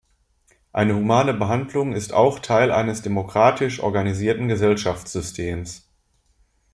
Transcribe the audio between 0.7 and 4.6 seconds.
Eine humane Behandlung ist auch Teil eines demokratisch organisierten